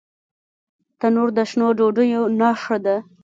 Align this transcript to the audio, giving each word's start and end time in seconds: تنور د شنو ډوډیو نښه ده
تنور 0.99 1.29
د 1.37 1.39
شنو 1.49 1.67
ډوډیو 1.77 2.21
نښه 2.39 2.77
ده 2.85 2.95